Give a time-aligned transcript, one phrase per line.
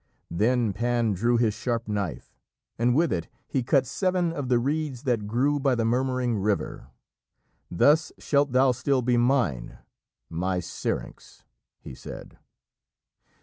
[0.31, 2.35] Then Pan drew his sharp knife,
[2.79, 6.87] and with it he cut seven of the reeds that grew by the murmuring river.
[7.69, 9.77] "Thus shalt thou still be mine,
[10.27, 11.43] my Syrinx,"
[11.81, 12.39] he said.